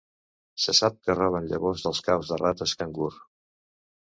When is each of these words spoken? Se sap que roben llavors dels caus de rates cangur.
Se 0.63 0.73
sap 0.77 0.97
que 1.07 1.15
roben 1.17 1.49
llavors 1.51 1.83
dels 1.89 2.01
caus 2.09 2.33
de 2.33 2.41
rates 2.43 2.75
cangur. 2.81 3.13